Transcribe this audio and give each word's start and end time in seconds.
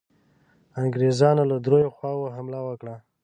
انګرېزانو 0.81 1.43
له 1.51 1.57
دریو 1.65 1.95
خواوو 1.95 2.33
حمله 2.35 2.59
وکړه. 2.63 2.95